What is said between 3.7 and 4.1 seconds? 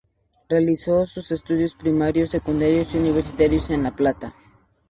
La